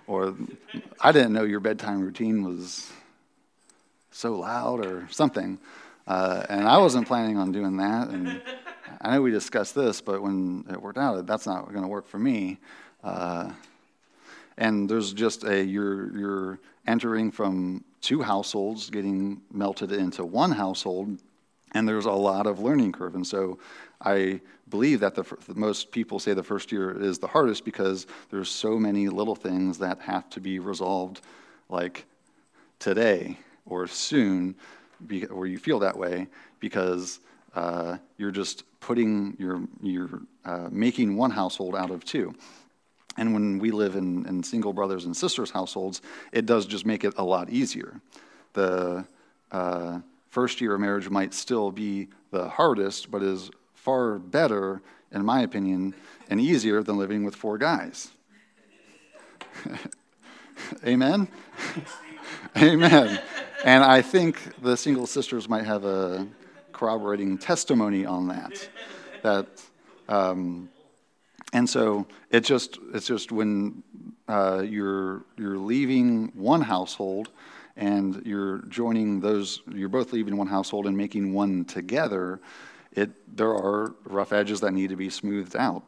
[0.07, 0.35] or
[1.01, 2.91] I didn't know your bedtime routine was
[4.11, 5.59] so loud or something.
[6.07, 8.09] Uh, and I wasn't planning on doing that.
[8.09, 8.41] And
[9.03, 12.09] I know we discussed this, but when it worked out, that's not going to work
[12.09, 12.59] for me.
[13.05, 13.53] Uh,
[14.57, 21.19] and there's just a you're you're entering from two households, getting melted into one household,
[21.73, 23.15] and there's a lot of learning curve.
[23.15, 23.59] And so,
[24.05, 28.07] I believe that the, the most people say the first year is the hardest because
[28.31, 31.21] there's so many little things that have to be resolved,
[31.69, 32.05] like
[32.79, 34.55] today or soon,
[35.31, 36.27] or you feel that way
[36.59, 37.21] because
[37.55, 42.35] uh, you're just putting, you're, you're uh, making one household out of two.
[43.19, 46.01] And when we live in, in single brothers and sisters households,
[46.33, 48.01] it does just make it a lot easier.
[48.55, 49.05] The
[49.51, 50.01] uh,
[50.33, 54.81] first year of marriage might still be the hardest, but is far better,
[55.13, 55.95] in my opinion,
[56.31, 58.11] and easier than living with four guys.
[60.87, 61.29] Amen?
[62.57, 63.21] Amen.
[63.63, 66.27] And I think the single sisters might have a
[66.73, 68.71] corroborating testimony on that.
[69.23, 69.47] That,
[70.09, 70.71] um,
[71.53, 73.83] and so it just it's just when
[74.29, 77.29] uh, you're you're leaving one household
[77.77, 82.41] and you're joining those you're both leaving one household and making one together.
[82.93, 85.85] It there are rough edges that need to be smoothed out.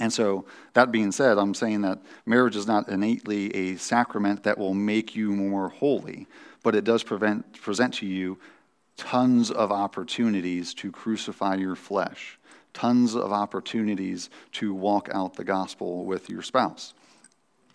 [0.00, 4.58] And so, that being said, I'm saying that marriage is not innately a sacrament that
[4.58, 6.26] will make you more holy
[6.64, 8.40] but it does prevent, present to you
[8.96, 12.38] tons of opportunities to crucify your flesh,
[12.72, 16.94] tons of opportunities to walk out the gospel with your spouse.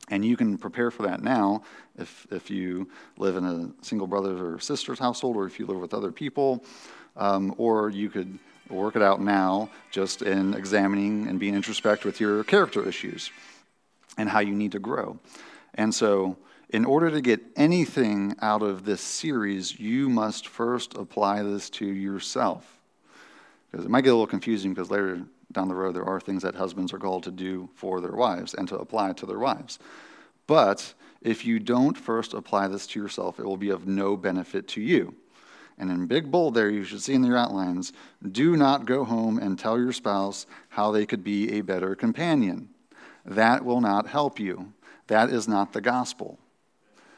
[0.10, 1.64] And you can prepare for that now
[1.98, 5.80] if, if you live in a single brother or sister's household, or if you live
[5.80, 6.64] with other people,
[7.16, 12.20] um, or you could work it out now just in examining and being introspect with
[12.20, 13.32] your character issues
[14.18, 15.20] and how you need to grow.
[15.76, 16.38] And so,
[16.72, 21.86] in order to get anything out of this series, you must first apply this to
[21.86, 22.80] yourself.
[23.72, 26.44] Because it might get a little confusing because later down the road there are things
[26.44, 29.80] that husbands are called to do for their wives and to apply to their wives.
[30.48, 34.68] But if you don't first apply this to yourself, it will be of no benefit
[34.70, 35.16] to you.
[35.78, 37.94] And in big bold there, you should see in your outlines
[38.32, 42.70] do not go home and tell your spouse how they could be a better companion.
[43.26, 44.74] That will not help you.
[45.08, 46.38] That is not the gospel.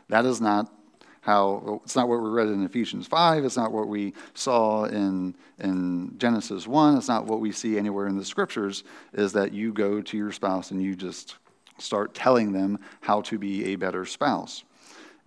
[0.09, 0.71] That is not
[1.21, 3.45] how, it's not what we read in Ephesians 5.
[3.45, 6.97] It's not what we saw in, in Genesis 1.
[6.97, 10.31] It's not what we see anywhere in the scriptures, is that you go to your
[10.31, 11.35] spouse and you just
[11.77, 14.63] start telling them how to be a better spouse.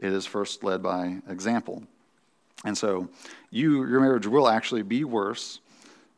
[0.01, 1.85] It is first led by example.
[2.65, 3.09] And so
[3.51, 5.61] you, your marriage will actually be worse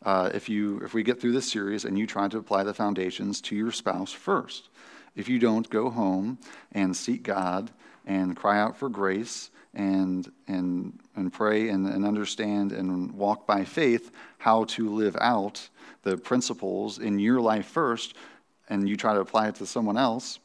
[0.05, 2.73] uh, if, you, if we get through this series and you try to apply the
[2.73, 4.71] foundations to your spouse first.
[5.15, 6.39] If you don't go home
[6.73, 7.71] and seek God
[8.07, 13.65] and cry out for grace and, and, and pray and, and understand and walk by
[13.65, 15.69] faith how to live out
[16.03, 18.15] the principles in your life first,
[18.69, 20.41] and you try to apply it to someone else,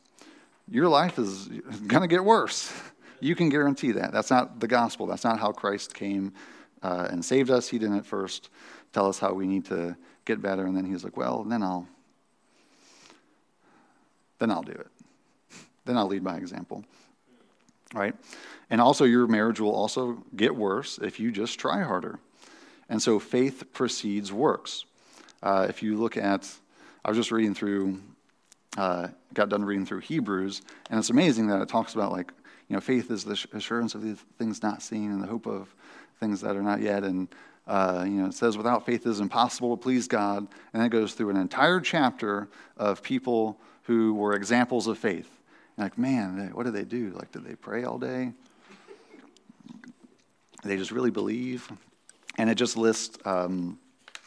[0.69, 1.47] your life is
[1.87, 2.71] going to get worse.
[3.23, 4.11] You can guarantee that.
[4.11, 5.05] That's not the gospel.
[5.05, 6.33] That's not how Christ came
[6.81, 7.67] uh, and saved us.
[7.67, 8.49] He didn't first
[8.93, 11.87] tell us how we need to get better, and then he's like, well, then I'll,
[14.39, 14.87] then I'll do it.
[15.85, 16.83] Then I'll lead by example
[17.93, 18.15] right?
[18.69, 22.19] And also, your marriage will also get worse if you just try harder.
[22.89, 24.85] And so, faith precedes works.
[25.43, 26.49] Uh, if you look at,
[27.03, 27.99] I was just reading through,
[28.77, 32.31] uh, got done reading through Hebrews, and it's amazing that it talks about like,
[32.67, 35.73] you know, faith is the assurance of the things not seen and the hope of
[36.19, 37.03] things that are not yet.
[37.03, 37.27] And,
[37.67, 40.47] uh, you know, it says, without faith it is impossible to please God.
[40.73, 45.29] And it goes through an entire chapter of people who were examples of faith
[45.81, 47.11] like, man, what do they do?
[47.11, 48.33] Like, do they pray all day?
[50.63, 51.71] They just really believe.
[52.37, 53.77] And it just lists um,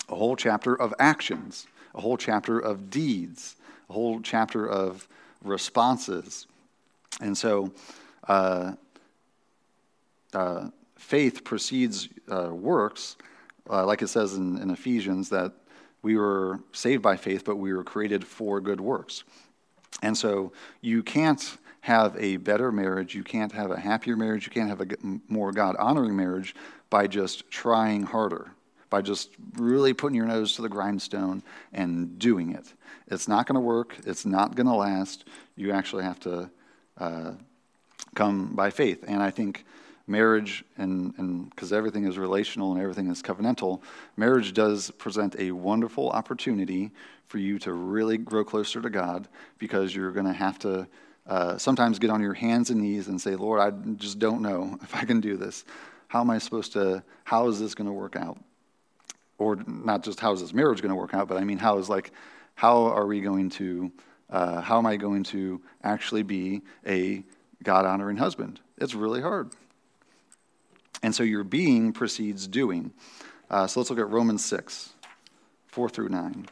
[0.09, 3.57] a whole chapter of actions, a whole chapter of deeds,
[3.89, 5.09] a whole chapter of
[5.43, 6.47] responses.
[7.21, 7.73] And so,
[8.29, 8.73] uh,
[10.33, 13.17] uh, faith precedes uh, works,
[13.71, 15.53] uh, like it says in, in Ephesians, that
[16.03, 19.25] we were saved by faith, but we were created for good works.
[20.03, 24.53] And so you can't have a better marriage, you can't have a happier marriage, you
[24.53, 24.86] can't have a
[25.28, 26.55] more God honoring marriage
[26.88, 28.53] by just trying harder,
[28.88, 31.42] by just really putting your nose to the grindstone
[31.72, 32.72] and doing it.
[33.09, 35.26] It's not going to work, it's not going to last.
[35.57, 36.51] You actually have to
[36.99, 37.32] uh,
[38.14, 39.05] come by faith.
[39.07, 39.66] And I think
[40.07, 43.81] marriage, and because everything is relational and everything is covenantal,
[44.17, 46.91] marriage does present a wonderful opportunity
[47.27, 49.29] for you to really grow closer to God
[49.59, 50.87] because you're going to have to
[51.27, 54.79] uh, sometimes get on your hands and knees and say, Lord, I just don't know
[54.83, 55.65] if I can do this.
[56.09, 58.39] How am I supposed to, how is this going to work out?
[59.39, 61.79] Or not just how is this marriage going to work out, but I mean, how
[61.79, 62.13] is like,
[62.55, 63.91] how are we going to,
[64.31, 67.25] uh, how am I going to actually be a
[67.63, 68.61] God honoring husband?
[68.79, 69.51] It's really hard.
[71.05, 72.91] And so your being precedes doing.
[73.51, 74.95] Uh, so let's look at Romans 6,
[75.67, 76.47] 4 through 9.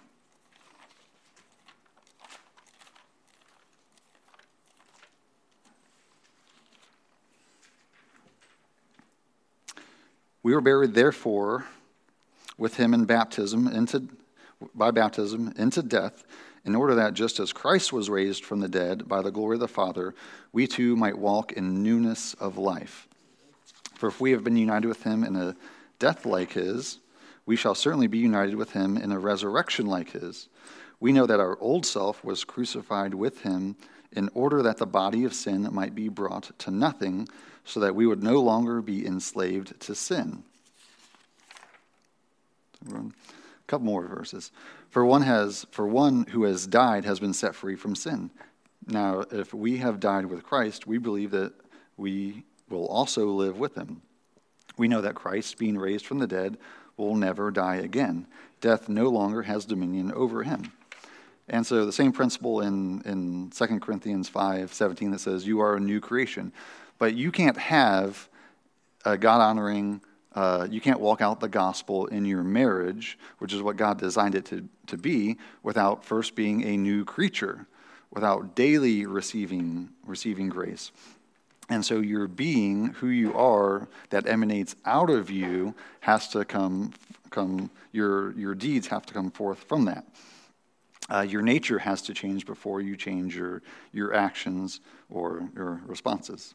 [10.43, 11.65] We were buried, therefore,
[12.59, 14.07] with him in baptism into,
[14.75, 16.25] by baptism into death,
[16.67, 19.61] in order that just as Christ was raised from the dead by the glory of
[19.61, 20.15] the Father,
[20.53, 23.09] we too might walk in newness of life.
[24.03, 25.55] For if we have been united with him in a
[26.01, 26.99] death like his,
[27.47, 30.49] we shall certainly be united with him in a resurrection like his.
[30.99, 33.77] We know that our old self was crucified with him
[34.11, 37.29] in order that the body of sin might be brought to nothing,
[37.65, 40.43] so that we would no longer be enslaved to sin.
[42.93, 43.05] A
[43.69, 44.51] couple more verses.
[44.91, 48.33] For one has for one who has died has been set free from sin.
[48.85, 51.53] Now, if we have died with Christ, we believe that
[51.97, 54.03] we will also live with him.
[54.77, 56.59] We know that Christ, being raised from the dead,
[56.97, 58.27] will never die again.
[58.61, 60.73] Death no longer has dominion over him.
[61.49, 65.77] And so the same principle in, in 2 Corinthians 5 17 that says, You are
[65.77, 66.53] a new creation.
[66.99, 68.29] But you can't have
[69.05, 70.01] a God honoring,
[70.35, 74.35] uh, you can't walk out the gospel in your marriage, which is what God designed
[74.35, 77.67] it to, to be, without first being a new creature,
[78.11, 80.93] without daily receiving, receiving grace.
[81.69, 86.93] And so your being, who you are, that emanates out of you, has to come,
[87.31, 90.05] come your, your deeds have to come forth from that.
[91.09, 96.55] Uh, your nature has to change before you change your, your actions or your responses.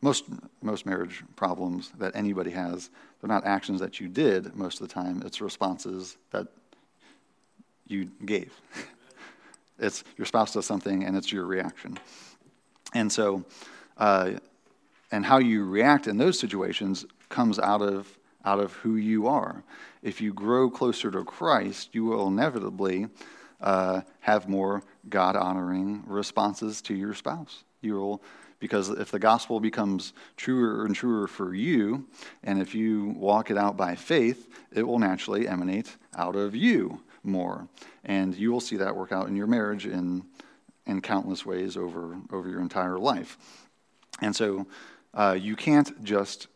[0.00, 0.24] Most,
[0.62, 2.90] most marriage problems that anybody has,
[3.20, 6.48] they're not actions that you did most of the time, it's responses that
[7.86, 8.52] you gave.
[9.78, 11.98] it's your spouse does something and it's your reaction.
[12.94, 13.44] And so,
[13.96, 14.32] uh,
[15.10, 19.62] and how you react in those situations comes out of, out of who you are.
[20.02, 23.08] If you grow closer to Christ, you will inevitably
[23.60, 27.64] uh, have more God honoring responses to your spouse.
[27.80, 28.22] You will,
[28.58, 32.06] because if the gospel becomes truer and truer for you,
[32.42, 37.00] and if you walk it out by faith, it will naturally emanate out of you
[37.22, 37.68] more.
[38.04, 40.24] And you will see that work out in your marriage in,
[40.86, 43.38] in countless ways over, over your entire life.
[44.24, 44.66] And so
[45.12, 46.46] uh, you can't just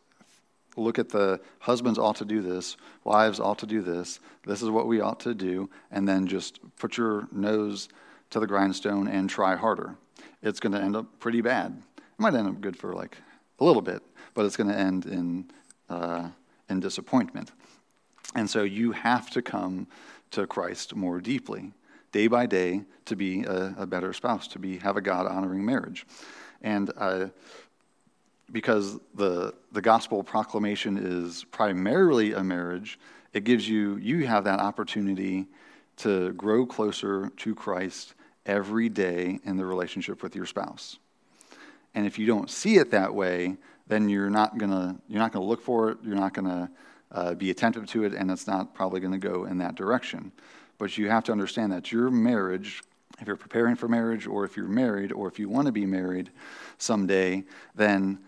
[0.74, 4.70] look at the husbands ought to do this, wives ought to do this, this is
[4.70, 7.90] what we ought to do, and then just put your nose
[8.30, 9.96] to the grindstone and try harder.
[10.42, 11.82] It's going to end up pretty bad.
[11.98, 13.18] It might end up good for like
[13.60, 14.02] a little bit,
[14.32, 15.50] but it's going to end in,
[15.90, 16.28] uh,
[16.70, 17.52] in disappointment.
[18.34, 19.88] And so you have to come
[20.30, 21.72] to Christ more deeply,
[22.12, 25.66] day by day, to be a, a better spouse, to be have a God honoring
[25.66, 26.06] marriage.
[26.62, 27.28] And uh,
[28.50, 32.98] because the, the gospel proclamation is primarily a marriage,
[33.32, 35.46] it gives you, you have that opportunity
[35.98, 38.14] to grow closer to Christ
[38.46, 40.98] every day in the relationship with your spouse.
[41.94, 43.56] And if you don't see it that way,
[43.88, 45.98] then you're not gonna you're not gonna look for it.
[46.02, 46.70] You're not gonna
[47.10, 50.30] uh, be attentive to it, and it's not probably gonna go in that direction.
[50.76, 52.82] But you have to understand that your marriage
[53.20, 55.86] if you're preparing for marriage or if you're married or if you want to be
[55.86, 56.30] married
[56.78, 57.44] someday,
[57.74, 58.18] then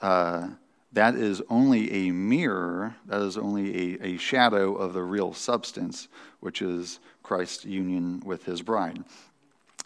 [0.00, 0.48] uh,
[0.92, 6.08] that is only a mirror, that is only a, a shadow of the real substance,
[6.40, 9.04] which is Christ's union with his bride.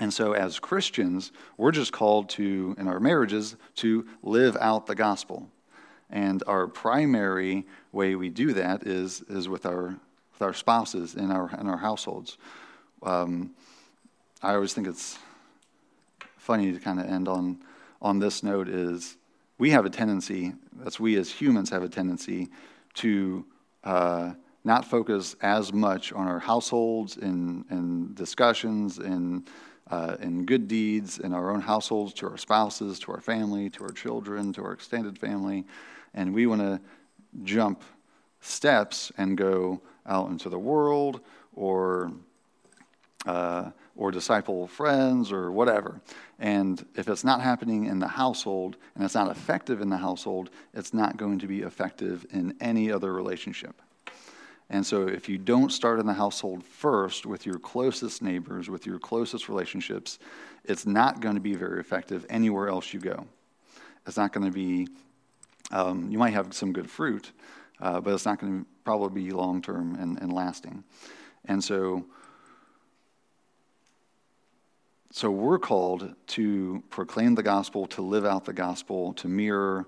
[0.01, 4.95] And so, as Christians, we're just called to, in our marriages, to live out the
[4.95, 5.49] gospel.
[6.09, 9.99] And our primary way we do that is, is with, our,
[10.33, 12.39] with our spouses in our, in our households.
[13.03, 13.51] Um,
[14.45, 15.21] I always think it's
[16.37, 17.61] funny to kind of end on,
[18.01, 19.17] on this note is
[19.57, 22.49] we have a tendency, that's we as humans have a tendency
[22.95, 23.45] to
[23.85, 24.33] uh,
[24.65, 29.49] not focus as much on our households and, and discussions and
[29.93, 33.85] uh, in good deeds in our own households, to our spouses, to our family, to
[33.85, 35.65] our children, to our extended family.
[36.15, 36.81] And we want to
[37.45, 37.85] jump
[38.41, 41.21] steps and go out into the world
[41.55, 42.11] or
[43.25, 43.71] uh,
[44.13, 46.01] disciple friends or whatever.
[46.39, 50.51] And if it's not happening in the household and it's not effective in the household,
[50.75, 53.83] it's not going to be effective in any other relationship.
[54.71, 58.87] And so, if you don't start in the household first with your closest neighbors, with
[58.87, 60.19] your closest relationships,
[60.65, 63.27] it's not going to be very effective anywhere else you go.
[64.07, 64.89] It's not going to be,
[65.73, 67.33] um, you might have some good fruit,
[67.81, 70.85] uh, but it's not going to probably be long term and, and lasting.
[71.45, 72.07] And so,
[75.15, 79.87] so we're called to proclaim the gospel, to live out the gospel, to mirror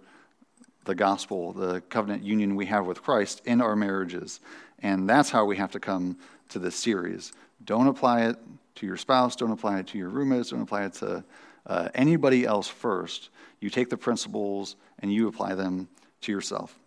[0.84, 4.40] the gospel, the covenant union we have with Christ in our marriages.
[4.80, 6.18] And that's how we have to come
[6.50, 7.32] to this series.
[7.64, 8.36] Don't apply it
[8.76, 11.24] to your spouse, don't apply it to your roommates, don't apply it to
[11.66, 13.30] uh, anybody else first.
[13.60, 15.88] You take the principles and you apply them
[16.20, 16.78] to yourself.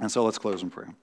[0.00, 0.94] And so let's close in prayer.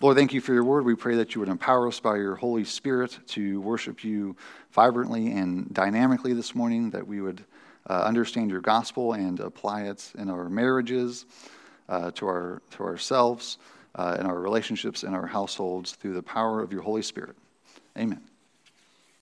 [0.00, 0.84] Lord, thank you for your word.
[0.84, 4.36] We pray that you would empower us by your Holy Spirit to worship you
[4.72, 7.44] vibrantly and dynamically this morning, that we would
[7.88, 11.26] uh, understand your gospel and apply it in our marriages,
[11.88, 13.58] uh, to, our, to ourselves,
[13.94, 17.36] uh, in our relationships, in our households, through the power of your Holy Spirit.
[17.96, 18.33] Amen.